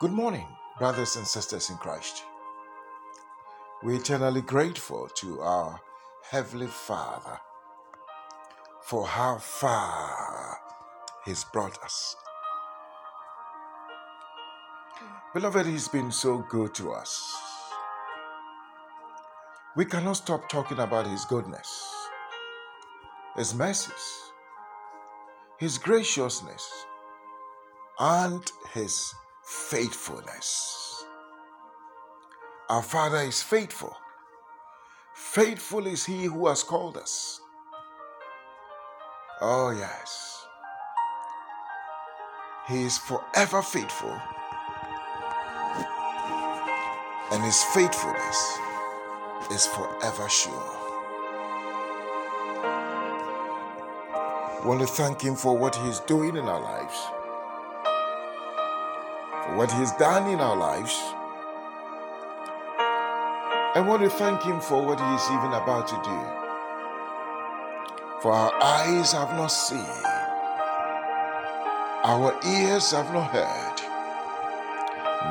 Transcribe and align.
Good 0.00 0.12
morning, 0.12 0.46
brothers 0.78 1.16
and 1.16 1.26
sisters 1.26 1.70
in 1.70 1.76
Christ. 1.76 2.22
We're 3.82 3.96
eternally 3.96 4.42
grateful 4.42 5.08
to 5.16 5.40
our 5.40 5.80
Heavenly 6.30 6.68
Father 6.68 7.40
for 8.84 9.08
how 9.08 9.38
far 9.38 10.56
He's 11.24 11.42
brought 11.42 11.82
us. 11.82 12.14
Beloved, 15.34 15.66
He's 15.66 15.88
been 15.88 16.12
so 16.12 16.46
good 16.48 16.76
to 16.76 16.92
us. 16.92 17.36
We 19.76 19.84
cannot 19.84 20.12
stop 20.12 20.48
talking 20.48 20.78
about 20.78 21.08
His 21.08 21.24
goodness, 21.24 21.92
His 23.34 23.52
mercies, 23.52 24.30
His 25.58 25.76
graciousness, 25.76 26.70
and 27.98 28.48
His 28.72 29.12
faithfulness. 29.48 31.06
Our 32.68 32.82
Father 32.82 33.22
is 33.22 33.42
faithful. 33.42 33.96
Faithful 35.14 35.86
is 35.86 36.04
He 36.04 36.24
who 36.24 36.48
has 36.48 36.62
called 36.62 36.98
us. 36.98 37.40
Oh, 39.40 39.70
yes. 39.70 40.44
He 42.68 42.82
is 42.82 42.98
forever 42.98 43.62
faithful, 43.62 44.20
and 47.32 47.42
His 47.42 47.62
faithfulness 47.72 48.58
is 49.50 49.66
forever 49.68 50.28
sure. 50.28 50.76
I 54.52 54.60
want 54.66 54.80
to 54.80 54.86
thank 54.86 55.22
Him 55.22 55.36
for 55.36 55.56
what 55.56 55.74
He's 55.76 56.00
doing 56.00 56.36
in 56.36 56.44
our 56.44 56.60
lives 56.60 56.98
what 59.56 59.72
He's 59.72 59.92
done 59.92 60.28
in 60.30 60.40
our 60.40 60.56
lives. 60.56 60.94
I 63.74 63.80
want 63.86 64.02
to 64.02 64.10
thank 64.10 64.42
Him 64.42 64.60
for 64.60 64.84
what 64.84 64.98
He 64.98 65.14
is 65.14 65.24
even 65.30 65.52
about 65.52 65.86
to 65.88 65.96
do. 66.02 66.18
For 68.20 68.32
our 68.32 68.52
eyes 68.62 69.12
have 69.12 69.32
not 69.34 69.48
seen, 69.48 70.04
our 72.04 72.34
ears 72.44 72.90
have 72.90 73.12
not 73.12 73.30
heard, 73.30 73.78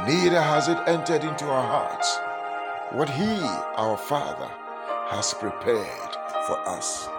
neither 0.07 0.41
has 0.41 0.67
it 0.69 0.77
entered 0.87 1.23
into 1.23 1.45
our 1.45 1.67
hearts 1.67 2.19
what 2.91 3.09
He, 3.09 3.39
our 3.75 3.97
Father, 3.97 4.49
has 5.09 5.33
prepared 5.33 6.15
for 6.47 6.57
us. 6.67 7.09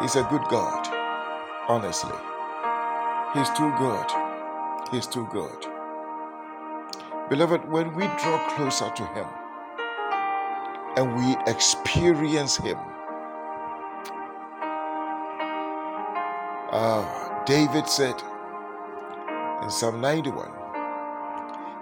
He's 0.00 0.16
a 0.16 0.22
good 0.30 0.44
God, 0.48 0.88
honestly. 1.68 2.16
He's 3.34 3.50
too 3.50 3.72
good. 3.78 4.06
He's 4.92 5.06
too 5.06 5.26
good. 5.32 5.73
Beloved, 7.30 7.70
when 7.70 7.94
we 7.94 8.04
draw 8.22 8.38
closer 8.54 8.90
to 8.90 9.06
Him 9.06 9.26
and 10.96 11.16
we 11.16 11.36
experience 11.50 12.58
Him, 12.58 12.76
uh, 16.70 17.44
David 17.46 17.88
said 17.88 18.22
in 19.62 19.70
Psalm 19.70 20.02
91 20.02 20.50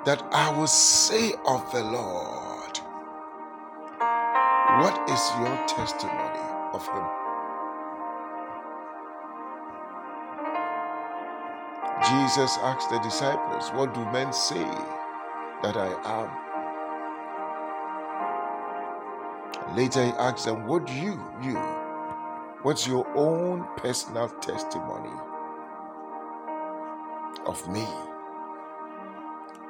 that 0.05 0.23
I 0.31 0.57
will 0.57 0.69
say 0.69 1.33
of 1.49 1.73
the 1.73 1.83
Lord, 1.83 2.79
What 4.79 5.11
is 5.11 5.21
your 5.41 5.57
testimony 5.67 6.47
of 6.73 6.87
Him? 6.87 7.05
Jesus 12.05 12.59
asked 12.63 12.91
the 12.91 13.01
disciples, 13.01 13.71
What 13.71 13.93
do 13.93 14.05
men 14.13 14.33
say 14.33 14.71
that 15.63 15.77
I 15.77 15.93
am. 16.05 16.31
Later 19.77 20.05
he 20.05 20.11
asks 20.13 20.45
them, 20.45 20.67
What 20.67 20.87
do 20.87 20.93
you, 20.93 21.21
you, 21.43 21.57
what's 22.63 22.87
your 22.87 23.07
own 23.17 23.67
personal 23.77 24.29
testimony 24.29 25.17
of 27.47 27.67
me? 27.69 27.87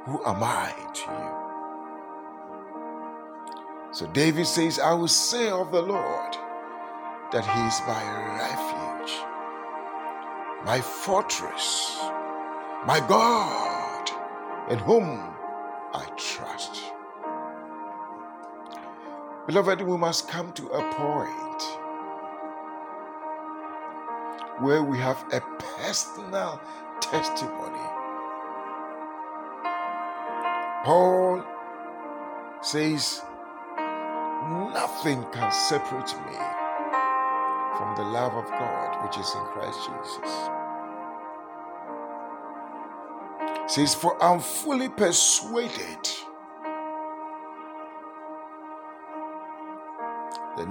Who 0.06 0.20
am 0.24 0.42
I 0.42 0.72
to 0.94 1.10
you? 1.12 1.52
So 3.92 4.06
David 4.08 4.46
says, 4.46 4.78
I 4.78 4.94
will 4.94 5.06
say 5.08 5.50
of 5.50 5.70
the 5.70 5.82
Lord 5.82 6.36
that 7.30 7.44
he 7.44 7.60
is 7.68 7.80
my 7.86 8.02
refuge, 8.38 9.12
my 10.64 10.80
fortress, 10.80 11.98
my 12.86 13.00
God, 13.06 14.10
in 14.70 14.78
whom 14.78 15.31
Beloved, 19.46 19.82
we 19.82 19.98
must 19.98 20.28
come 20.28 20.52
to 20.52 20.68
a 20.68 20.92
point 20.92 21.62
where 24.60 24.84
we 24.84 24.98
have 24.98 25.24
a 25.32 25.40
personal 25.58 26.60
testimony. 27.00 27.88
Paul 30.84 31.44
says, 32.60 33.22
Nothing 34.72 35.24
can 35.32 35.50
separate 35.50 36.14
me 36.26 36.38
from 37.76 37.94
the 37.96 38.04
love 38.04 38.34
of 38.34 38.48
God 38.50 39.04
which 39.04 39.18
is 39.18 39.34
in 39.34 39.42
Christ 39.46 39.78
Jesus. 39.86 40.48
says, 43.66 43.94
For 43.94 44.22
I'm 44.22 44.40
fully 44.40 44.88
persuaded 44.88 46.08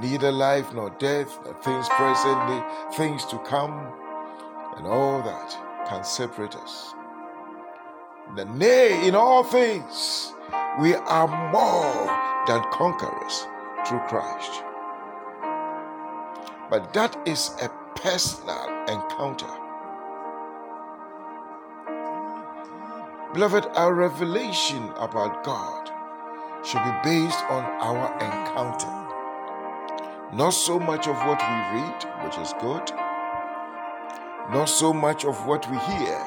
neither 0.02 0.32
life 0.32 0.74
nor 0.74 0.90
death, 1.00 1.40
nor 1.46 1.54
things 1.56 1.88
present, 1.90 2.66
things 2.96 3.26
to 3.26 3.38
come, 3.40 3.88
and 4.78 4.88
all 4.88 5.22
that 5.22 5.58
can 5.88 6.04
separate 6.04 6.56
us. 6.56 6.94
The 8.36 8.46
nay, 8.46 9.08
in 9.08 9.16
all 9.16 9.44
things, 9.44 10.34
we 10.80 10.96
are 10.96 11.28
more 11.52 12.08
than 12.48 12.64
conquerors 12.72 13.48
through 13.88 14.02
Christ. 14.08 14.64
But 16.70 16.94
that 16.94 17.16
is 17.28 17.52
a 17.62 17.70
personal 17.96 18.86
encounter 18.88 19.62
Beloved, 23.34 23.66
our 23.76 23.94
revelation 23.94 24.90
about 24.98 25.46
God 25.46 25.90
should 26.66 26.84
be 26.84 26.92
based 27.02 27.40
on 27.46 27.64
our 27.80 28.12
encounter. 28.16 29.01
Not 30.34 30.52
so 30.52 30.80
much 30.80 31.08
of 31.08 31.16
what 31.28 31.40
we 31.42 31.80
read, 31.80 32.06
which 32.24 32.38
is 32.38 32.54
good, 32.60 32.90
not 34.52 34.66
so 34.66 34.94
much 34.94 35.26
of 35.26 35.46
what 35.46 35.70
we 35.70 35.78
hear, 35.78 36.20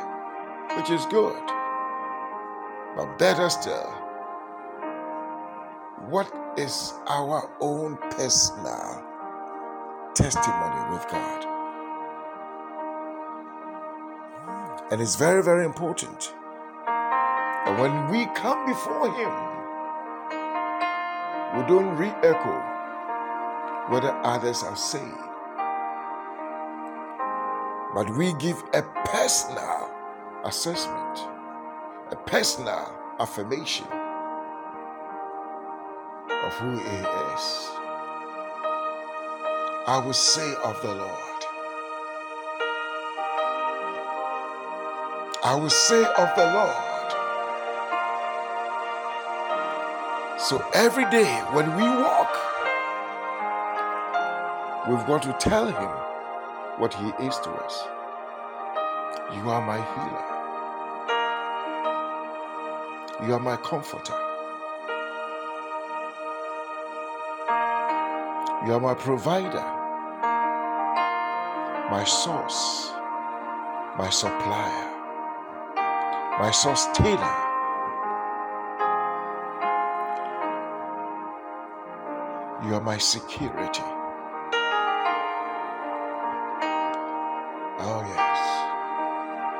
which 0.76 0.90
is 0.90 1.06
good, 1.06 1.42
but 2.96 3.18
better 3.18 3.48
still, 3.48 3.90
what 6.08 6.30
is 6.56 6.92
our 7.06 7.50
own 7.60 7.96
personal 8.10 9.02
testimony 10.14 10.92
with 10.92 11.06
God? 11.10 11.46
And 14.92 15.00
it's 15.00 15.16
very, 15.16 15.42
very 15.42 15.64
important 15.64 16.34
and 17.66 17.78
when 17.78 18.10
we 18.10 18.26
come 18.34 18.66
before 18.66 19.06
Him, 19.14 19.32
we 21.56 21.66
don't 21.66 21.96
re 21.96 22.08
echo 22.22 22.73
what 23.88 24.04
others 24.04 24.62
have 24.62 24.78
said, 24.78 25.14
but 27.94 28.08
we 28.16 28.32
give 28.34 28.62
a 28.72 28.82
personal 29.04 29.90
assessment, 30.44 31.18
a 32.10 32.16
personal 32.26 32.92
affirmation 33.20 33.86
of 36.30 36.52
who 36.54 36.78
He 36.78 36.96
is. 37.34 37.70
I 39.86 40.02
will 40.04 40.12
say 40.12 40.54
of 40.64 40.80
the 40.80 40.94
Lord, 40.94 41.44
I 45.44 45.54
will 45.54 45.70
say 45.70 46.02
of 46.04 46.34
the 46.36 46.52
Lord, 46.52 46.94
So 50.44 50.62
every 50.74 51.08
day 51.10 51.40
when 51.52 51.74
we 51.74 51.82
walk, 51.82 52.53
We've 54.86 55.06
got 55.06 55.22
to 55.22 55.32
tell 55.40 55.66
him 55.66 55.90
what 56.78 56.92
he 56.92 57.06
is 57.24 57.38
to 57.38 57.50
us. 57.50 57.84
You 59.34 59.48
are 59.48 59.64
my 59.64 59.78
healer. 59.78 60.24
You 63.26 63.32
are 63.32 63.40
my 63.40 63.56
comforter. 63.56 64.12
You 68.66 68.74
are 68.74 68.80
my 68.80 68.92
provider, 68.92 69.64
my 71.90 72.04
source, 72.04 72.90
my 73.96 74.10
supplier, 74.10 74.90
my 76.38 76.50
sustainer. 76.50 77.36
You 82.68 82.74
are 82.74 82.82
my 82.82 82.98
security. 82.98 83.82
Oh, 87.78 88.02
yes. 88.06 88.38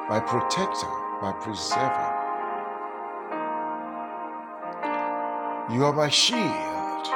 My 0.09 0.21
protector, 0.21 0.87
my 1.23 1.33
preserver. 1.41 2.11
You 5.73 5.85
are 5.87 5.93
my 5.93 6.09
shield, 6.09 7.09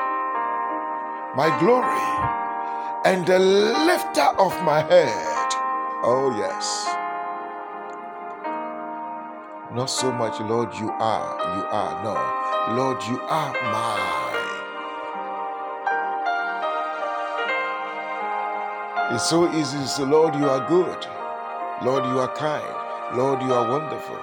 my 1.37 1.55
glory, 1.61 2.03
and 3.05 3.27
the 3.27 3.39
lifter 3.39 4.29
of 4.39 4.53
my 4.65 4.81
head. 4.83 5.53
Oh, 6.03 6.35
yes. 6.37 6.87
Not 9.75 9.91
so 9.91 10.11
much, 10.11 10.41
Lord, 10.41 10.75
you 10.75 10.91
are, 10.91 11.57
you 11.57 11.65
are. 11.71 12.03
No, 12.03 12.75
Lord, 12.75 13.03
you 13.05 13.21
are 13.21 13.53
mine. 13.73 14.38
It's 19.11 19.31
so 19.31 19.51
easy 19.55 19.79
to 19.79 19.89
say, 19.89 20.05
Lord, 20.05 20.35
you 20.35 20.47
are 20.47 20.69
good. 20.69 21.07
Lord, 21.83 22.05
you 22.05 22.19
are 22.21 22.29
kind. 22.37 23.17
Lord, 23.17 23.41
you 23.41 23.55
are 23.55 23.67
wonderful. 23.67 24.21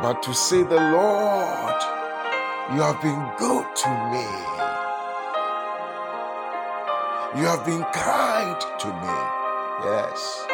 But 0.00 0.22
to 0.22 0.32
say, 0.32 0.62
the 0.62 0.80
Lord, 0.80 1.82
you 2.72 2.80
have 2.80 2.98
been 3.02 3.22
good 3.36 3.66
to 3.76 3.90
me. 4.10 4.24
You 7.38 7.46
have 7.46 7.66
been 7.66 7.84
kind 7.92 8.58
to 8.80 8.88
me. 8.88 9.16
Yes. 9.84 10.46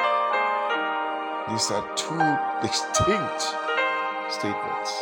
These 1.48 1.70
are 1.70 1.86
two 1.94 2.18
distinct 2.66 3.42
statements. 4.34 4.92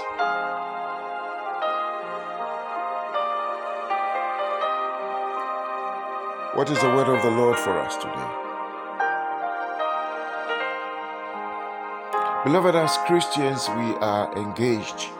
What 6.56 6.70
is 6.70 6.80
the 6.80 6.88
word 6.88 7.14
of 7.14 7.22
the 7.22 7.30
Lord 7.30 7.58
for 7.58 7.78
us 7.78 7.96
today? 7.96 8.30
Beloved, 12.44 12.74
as 12.74 12.96
Christians, 13.06 13.68
we 13.68 13.94
are 13.96 14.34
engaged 14.38 15.10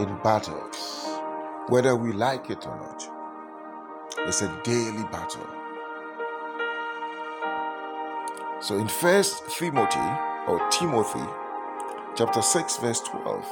in 0.00 0.18
battles, 0.24 1.06
whether 1.68 1.94
we 1.94 2.12
like 2.12 2.50
it 2.50 2.66
or 2.66 2.76
not. 2.78 3.08
It's 4.26 4.42
a 4.42 4.60
daily 4.64 5.04
battle. 5.04 5.46
So 8.60 8.76
in 8.76 8.88
First 8.88 9.48
Timothy 9.48 10.00
or 10.48 10.68
Timothy, 10.70 11.30
chapter 12.16 12.42
6, 12.42 12.78
verse 12.78 13.02
12, 13.02 13.46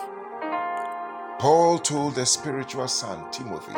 Paul 1.38 1.78
told 1.78 2.16
the 2.16 2.26
spiritual 2.26 2.88
son 2.88 3.30
Timothy, 3.30 3.72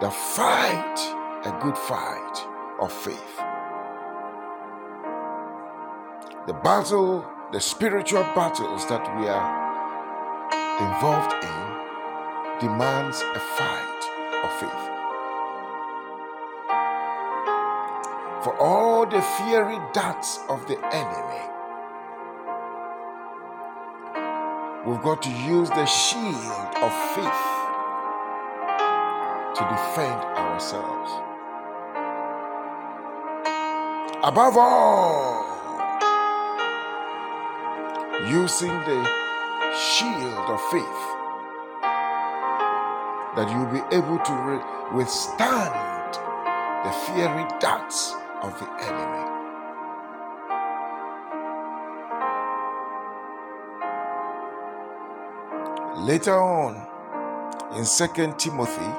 the 0.00 0.10
fight 0.10 1.23
a 1.44 1.52
good 1.60 1.76
fight 1.76 2.46
of 2.80 2.90
faith. 2.90 3.36
The 6.46 6.54
battle, 6.54 7.26
the 7.52 7.60
spiritual 7.60 8.22
battles 8.34 8.86
that 8.86 9.04
we 9.18 9.28
are 9.28 9.64
involved 10.80 11.34
in, 11.44 11.64
demands 12.60 13.20
a 13.20 13.40
fight 13.58 14.02
of 14.42 14.52
faith. 14.58 14.84
For 18.42 18.56
all 18.58 19.04
the 19.04 19.20
fiery 19.20 19.78
darts 19.92 20.40
of 20.48 20.66
the 20.66 20.78
enemy, 20.94 21.44
we've 24.86 25.02
got 25.02 25.22
to 25.22 25.30
use 25.30 25.68
the 25.68 25.84
shield 25.84 26.74
of 26.80 26.92
faith 27.12 27.44
to 29.56 29.62
defend 29.68 30.24
ourselves. 30.38 31.33
Above 34.26 34.56
all, 34.56 35.44
using 38.26 38.70
the 38.70 39.04
shield 39.76 40.48
of 40.48 40.58
faith 40.70 41.04
that 43.36 43.50
you'll 43.50 43.66
be 43.66 43.84
able 43.94 44.18
to 44.20 44.32
re- 44.32 44.96
withstand 44.96 46.14
the 46.86 46.90
fiery 47.04 47.46
darts 47.60 48.14
of 48.40 48.58
the 48.58 48.66
enemy. 48.80 49.24
Later 55.98 56.40
on, 56.40 56.76
in 57.76 57.84
2 57.84 58.34
Timothy 58.38 58.90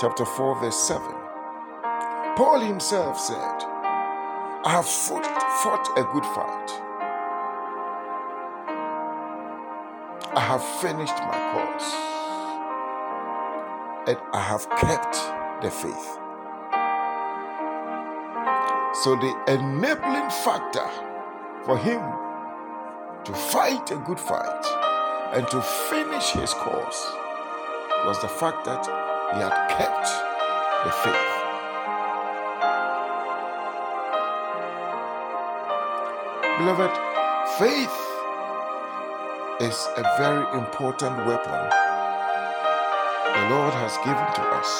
chapter 0.00 0.24
4 0.24 0.60
verse 0.60 0.88
7, 0.88 1.06
Paul 2.34 2.58
himself 2.58 3.20
said, 3.20 3.75
I 4.66 4.70
have 4.70 4.86
fought, 4.88 5.24
fought 5.62 5.96
a 5.96 6.02
good 6.12 6.26
fight. 6.34 6.70
I 10.34 10.40
have 10.40 10.64
finished 10.80 11.14
my 11.14 11.38
course. 11.54 11.88
And 14.08 14.18
I 14.32 14.42
have 14.42 14.68
kept 14.70 15.14
the 15.62 15.70
faith. 15.70 16.18
So, 19.04 19.14
the 19.14 19.32
enabling 19.46 20.30
factor 20.42 20.88
for 21.64 21.78
him 21.78 22.02
to 23.22 23.32
fight 23.52 23.92
a 23.92 23.96
good 23.98 24.18
fight 24.18 24.66
and 25.32 25.46
to 25.46 25.62
finish 25.62 26.30
his 26.30 26.52
course 26.54 27.12
was 28.04 28.20
the 28.20 28.28
fact 28.28 28.64
that 28.64 28.84
he 29.32 29.40
had 29.40 29.68
kept 29.78 30.08
the 30.84 30.90
faith. 30.90 31.35
Beloved, 36.58 36.90
faith 37.58 37.96
is 39.60 39.88
a 39.98 40.02
very 40.16 40.58
important 40.58 41.14
weapon 41.26 41.68
the 43.34 43.50
Lord 43.50 43.74
has 43.74 43.94
given 43.98 44.26
to 44.36 44.42
us 44.56 44.70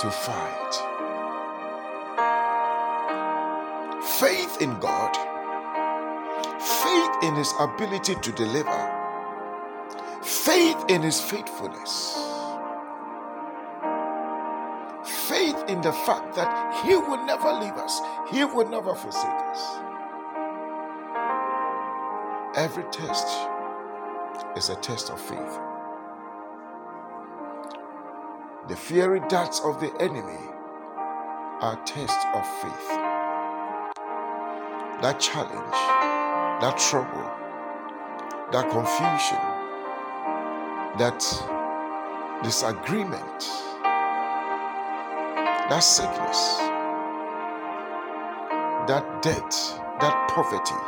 to 0.00 0.10
fight. 0.10 0.74
Faith 4.18 4.62
in 4.62 4.78
God, 4.80 5.14
faith 6.58 7.22
in 7.22 7.34
His 7.34 7.52
ability 7.60 8.14
to 8.14 8.32
deliver, 8.32 8.80
faith 10.22 10.82
in 10.88 11.02
His 11.02 11.20
faithfulness 11.20 12.17
in 15.68 15.80
the 15.82 15.92
fact 15.92 16.34
that 16.34 16.84
He 16.84 16.94
will 16.94 17.24
never 17.24 17.52
leave 17.52 17.74
us, 17.74 18.00
He 18.30 18.44
will 18.44 18.68
never 18.68 18.94
forsake 18.94 19.40
us. 19.52 19.78
Every 22.56 22.84
test 22.90 23.26
is 24.56 24.70
a 24.70 24.76
test 24.76 25.10
of 25.10 25.20
faith. 25.20 25.58
The 28.68 28.76
fiery 28.76 29.20
darts 29.28 29.60
of 29.60 29.80
the 29.80 29.92
enemy 30.00 30.44
are 31.60 31.76
tests 31.84 32.24
of 32.34 32.46
faith. 32.62 32.88
That 35.00 35.18
challenge, 35.20 35.78
that 36.60 36.76
trouble, 36.78 37.30
that 38.52 38.70
confusion, 38.70 39.38
that 40.98 41.20
disagreement 42.42 43.42
that 45.68 45.80
sickness, 45.80 46.56
that 48.88 49.20
debt, 49.20 49.52
that 50.00 50.28
poverty, 50.30 50.80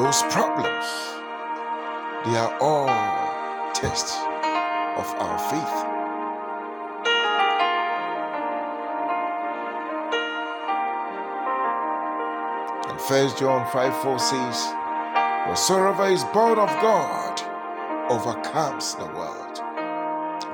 those 0.00 0.22
problems, 0.32 0.86
they 2.24 2.36
are 2.38 2.56
all 2.60 2.86
tests 3.74 4.14
of 4.96 5.06
our 5.18 5.38
faith. 5.50 5.76
And 12.88 13.00
First 13.00 13.38
John 13.38 13.68
5 13.72 14.02
4 14.02 14.18
says, 14.20 14.72
Whatsoever 15.48 16.06
is 16.06 16.22
born 16.26 16.60
of 16.60 16.68
God 16.80 17.40
overcomes 18.08 18.94
the 18.94 19.06
world 19.06 19.58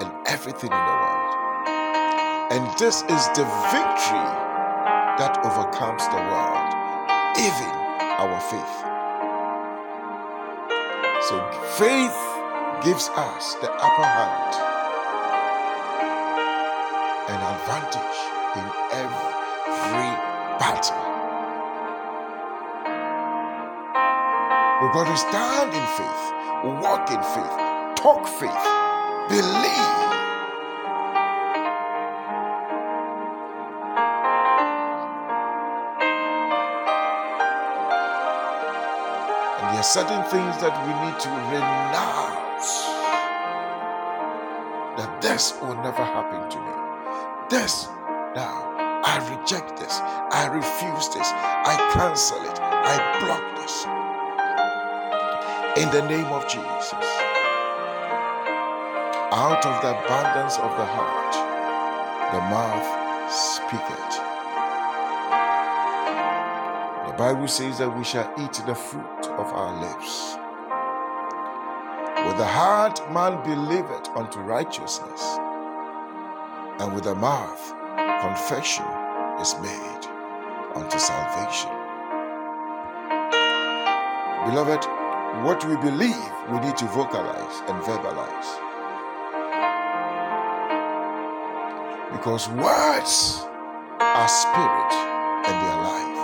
and 0.01 0.27
everything 0.27 0.73
in 0.73 0.79
the. 0.79 0.92
And 2.53 2.69
this 2.77 3.01
is 3.01 3.27
the 3.33 3.49
victory 3.73 4.29
that 5.17 5.41
overcomes 5.41 6.05
the 6.13 6.21
world, 6.21 6.69
even 7.41 7.73
our 8.21 8.41
faith. 8.53 8.77
So 11.33 11.41
faith 11.81 12.21
gives 12.85 13.09
us 13.17 13.55
the 13.55 13.73
upper 13.73 14.05
hand, 14.05 14.53
an 17.33 17.41
advantage 17.41 18.21
in 18.61 18.67
every 19.01 20.13
battle. 20.61 21.01
We've 24.83 24.93
got 24.93 25.09
to 25.09 25.17
stand 25.17 25.73
in 25.73 25.87
faith, 25.97 26.25
walk 26.85 27.11
in 27.11 27.23
faith, 27.33 27.97
talk 27.97 28.29
faith, 28.29 29.31
believe. 29.31 30.12
Are 39.83 39.85
certain 39.85 40.23
things 40.31 40.55
that 40.63 40.71
we 40.87 40.95
need 41.03 41.19
to 41.19 41.29
renounce. 41.51 42.71
That 44.95 45.11
this 45.21 45.59
will 45.61 45.75
never 45.83 46.05
happen 46.05 46.49
to 46.55 46.59
me. 46.63 46.75
This 47.51 47.89
now. 48.37 48.71
I 49.05 49.19
reject 49.27 49.81
this. 49.81 49.99
I 50.31 50.47
refuse 50.47 51.09
this. 51.11 51.27
I 51.27 51.75
cancel 51.99 52.39
it. 52.47 52.61
I 52.63 52.95
block 53.27 53.43
this. 53.59 53.83
In 55.83 55.91
the 55.91 56.07
name 56.07 56.31
of 56.31 56.47
Jesus. 56.47 57.03
Out 59.35 59.67
of 59.67 59.83
the 59.83 59.99
abundance 59.99 60.59
of 60.63 60.71
the 60.79 60.87
heart, 60.95 61.35
the 62.31 62.41
mouth 62.55 62.87
speaketh. 63.35 64.15
The 67.11 67.19
Bible 67.19 67.49
says 67.49 67.79
that 67.79 67.91
we 67.91 68.05
shall 68.05 68.33
eat 68.39 68.63
the 68.65 68.77
fruit 68.77 69.22
of 69.39 69.53
our 69.53 69.73
lips. 69.81 70.37
With 72.27 72.37
the 72.39 72.47
heart 72.47 73.01
man 73.13 73.43
believeth 73.43 74.09
unto 74.17 74.41
righteousness, 74.41 75.23
and 76.81 76.95
with 76.95 77.05
the 77.05 77.15
mouth 77.15 77.75
confession 78.21 78.87
is 79.41 79.55
made 79.61 80.07
unto 80.75 80.99
salvation. 80.99 81.71
Beloved, 84.47 84.85
what 85.45 85.65
we 85.65 85.77
believe, 85.77 86.33
we 86.51 86.61
need 86.61 86.77
to 86.77 86.87
vocalize 86.87 87.63
and 87.69 87.83
verbalize. 87.83 88.59
Because 92.13 92.49
words 92.51 93.47
are 93.99 94.29
spirit 94.29 94.93
and 95.47 95.55
they 95.61 95.69
are 95.75 95.83
life. 95.85 96.21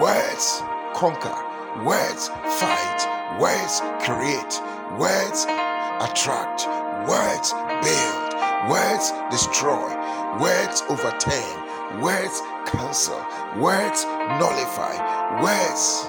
Words 0.00 0.62
conquer, 0.94 1.36
words 1.84 2.28
fight, 2.28 3.38
words 3.40 3.80
create, 4.04 4.60
words 4.98 5.44
attract, 6.00 6.66
words 7.08 7.52
build. 7.82 8.32
Words 8.70 9.12
destroy, 9.28 9.90
words 10.38 10.84
overturn, 10.88 12.00
words 12.00 12.40
cancel, 12.64 13.18
words 13.58 14.04
nullify, 14.38 14.94
words. 15.42 16.06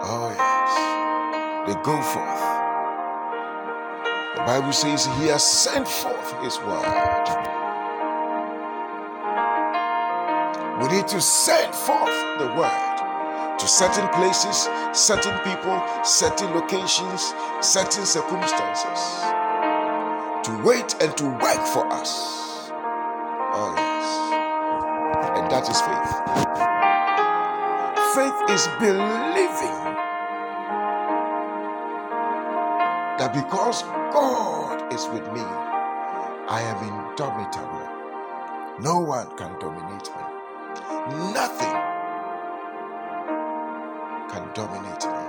Oh, 0.00 0.32
yes, 0.34 1.66
they 1.66 1.74
go 1.82 2.00
forth. 2.00 2.40
The 4.36 4.44
Bible 4.46 4.72
says 4.72 5.04
he 5.20 5.26
has 5.26 5.44
sent 5.44 5.86
forth 5.86 6.32
his 6.42 6.58
word. 6.60 7.65
We 10.80 10.88
need 10.88 11.08
to 11.08 11.20
send 11.20 11.74
forth 11.74 12.38
the 12.38 12.52
word 12.54 13.58
to 13.58 13.66
certain 13.66 14.08
places, 14.08 14.68
certain 14.92 15.38
people, 15.38 15.82
certain 16.04 16.52
locations, 16.52 17.32
certain 17.62 18.04
circumstances 18.04 19.00
to 20.44 20.62
wait 20.62 20.94
and 21.00 21.16
to 21.16 21.24
work 21.24 21.66
for 21.66 21.86
us. 21.90 22.70
Oh, 22.70 23.74
yes. 23.76 24.06
And 25.38 25.50
that 25.50 25.66
is 25.66 25.80
faith. 25.80 26.12
Faith 28.14 28.38
is 28.54 28.68
believing 28.78 29.96
that 33.18 33.32
because 33.32 33.82
God 34.12 34.92
is 34.92 35.08
with 35.08 35.26
me, 35.32 35.40
I 36.48 36.60
am 36.60 36.78
indomitable. 36.84 37.88
No 38.78 39.00
one 39.00 39.34
can 39.36 39.58
dominate 39.58 40.10
me. 40.14 40.25
Nothing 41.32 41.76
can 44.30 44.48
dominate 44.54 45.04
me. 45.06 45.22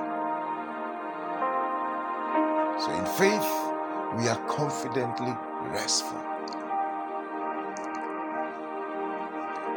So, 2.81 2.91
in 2.93 3.05
faith, 3.17 3.49
we 4.17 4.27
are 4.27 4.41
confidently 4.47 5.35
restful. 5.71 6.23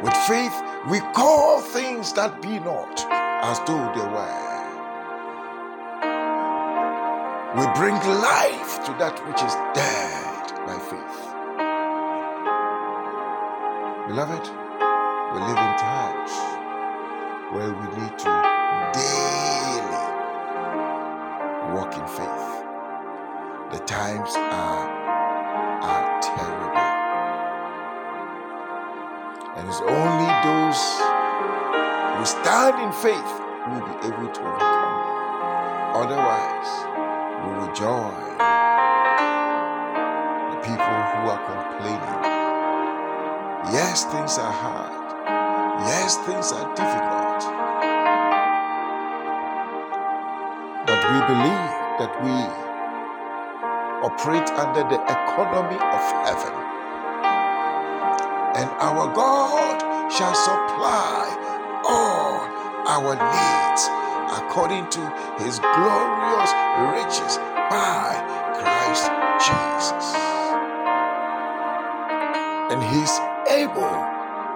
With 0.01 0.15
faith, 0.27 0.53
we 0.89 0.99
call 1.13 1.61
things 1.61 2.13
that 2.13 2.41
be 2.41 2.59
not 2.59 3.05
as 3.43 3.59
though 3.67 3.91
they 3.93 4.07
were. 4.07 4.51
We 7.53 7.65
bring 7.75 7.95
life 7.95 8.83
to 8.85 8.91
that 8.97 9.19
which 9.27 9.41
is 9.43 9.53
dead 9.75 10.51
by 10.65 10.79
faith. 10.79 11.31
Beloved, 14.07 14.70
we 15.33 15.39
live 15.39 15.57
in 15.57 15.75
times 15.79 16.31
where 17.53 17.71
we 17.71 17.85
need 17.95 18.19
to 18.19 18.31
daily 18.91 20.03
walk 21.71 21.95
in 21.95 22.05
faith. 22.05 22.47
The 23.71 23.79
times 23.85 24.35
are, 24.35 24.89
are 25.87 26.19
terrible. 26.19 26.83
And 29.55 29.69
it's 29.69 29.79
only 29.79 30.31
those 30.43 30.81
who 32.17 32.25
stand 32.25 32.75
in 32.83 32.91
faith 32.99 33.31
will 33.71 33.87
be 33.87 33.95
able 34.07 34.27
to 34.33 34.41
overcome. 34.41 35.01
Otherwise, 35.95 36.71
we 37.45 37.51
will 37.55 37.73
join 37.73 38.19
the 40.51 40.59
people 40.59 40.99
who 41.07 41.21
are 41.31 41.41
complaining. 41.47 42.19
Yes, 43.71 44.03
things 44.03 44.37
are 44.37 44.51
hard. 44.51 45.00
Yes, 45.83 46.15
things 46.27 46.51
are 46.51 46.69
difficult. 46.75 47.41
But 50.85 51.01
we 51.09 51.19
believe 51.25 51.71
that 51.97 52.13
we 52.21 52.37
operate 54.05 54.49
under 54.61 54.83
the 54.85 55.01
economy 55.01 55.81
of 55.81 56.03
heaven. 56.21 56.53
And 58.61 58.69
our 58.77 59.09
God 59.13 59.81
shall 60.11 60.35
supply 60.35 61.25
all 61.89 62.45
our 62.85 63.17
needs 63.17 63.83
according 64.37 64.87
to 64.89 65.01
his 65.41 65.57
glorious 65.59 66.51
riches 66.93 67.37
by 67.73 68.21
Christ 68.61 69.09
Jesus. 69.41 70.13
And 72.69 72.83
he's 72.93 73.17
able 73.49 73.97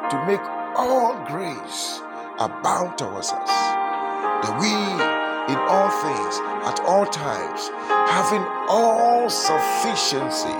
to 0.09 0.25
make 0.27 0.54
all 0.75 1.15
grace 1.25 2.01
abound 2.39 2.97
towards 2.97 3.31
us, 3.31 3.49
that 3.49 4.59
we 4.59 5.25
in 5.47 5.57
all 5.69 5.89
things, 5.89 6.39
at 6.65 6.79
all 6.87 7.05
times, 7.05 7.69
having 8.09 8.43
all 8.67 9.29
sufficiency, 9.29 10.57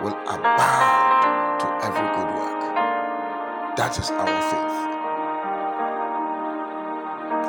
will 0.00 0.16
abound 0.28 1.60
to 1.60 1.66
every 1.82 2.08
good 2.14 2.30
work. 2.38 2.62
That 3.76 3.98
is 3.98 4.10
our 4.10 4.42
faith. 4.52 4.78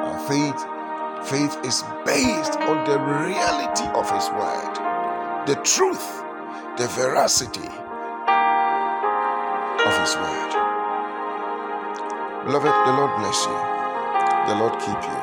Our 0.02 0.20
faith, 0.28 0.62
faith 1.30 1.58
is 1.64 1.84
based 2.06 2.58
on 2.62 2.86
the 2.90 2.98
reality 3.00 3.86
of 3.94 4.10
His 4.10 4.30
word, 4.32 5.46
the 5.46 5.56
truth, 5.64 6.24
the 6.78 6.88
veracity 6.88 7.70
of 9.86 9.94
His 10.02 10.16
word. 10.16 10.63
Beloved, 12.44 12.68
the 12.68 12.94
Lord 13.00 13.16
bless 13.24 13.46
you. 13.48 13.56
The 14.52 14.56
Lord 14.60 14.76
keep 14.76 15.00
you. 15.00 15.20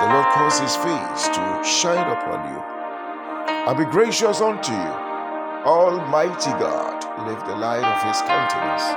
The 0.00 0.08
Lord 0.08 0.28
cause 0.32 0.58
his 0.58 0.76
face 0.80 1.28
to 1.28 1.44
shine 1.60 2.08
upon 2.08 2.40
you 2.48 2.60
and 3.68 3.76
be 3.76 3.84
gracious 3.84 4.40
unto 4.40 4.72
you. 4.72 4.94
Almighty 5.68 6.56
God, 6.56 7.04
lift 7.28 7.44
the 7.44 7.56
light 7.56 7.84
of 7.84 8.00
his 8.00 8.16
countenance 8.24 8.88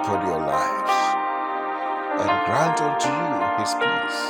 upon 0.00 0.24
your 0.24 0.40
lives 0.40 0.96
and 2.24 2.32
grant 2.48 2.80
unto 2.80 3.12
you 3.12 3.36
his 3.60 3.76
peace. 3.76 4.20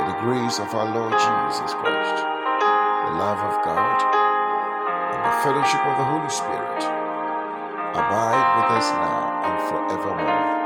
In 0.00 0.04
the 0.08 0.16
grace 0.24 0.58
of 0.64 0.72
our 0.72 0.88
Lord 0.96 1.12
Jesus 1.12 1.76
Christ, 1.76 2.24
the 2.24 3.12
love 3.20 3.36
of 3.36 3.64
God, 3.68 4.00
and 5.12 5.20
the 5.28 5.34
fellowship 5.44 5.84
of 5.84 5.98
the 6.00 6.08
Holy 6.08 6.30
Spirit 6.32 6.97
abide 7.94 8.48
with 8.56 8.70
us 8.78 8.90
now 8.92 9.42
and 9.44 9.68
forevermore. 9.68 10.57